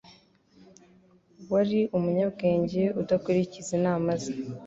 Wari 1.51 1.79
umunyabwenge 1.97 2.83
udakurikiza 3.01 3.69
inama 3.79 4.09
ze 4.21 4.31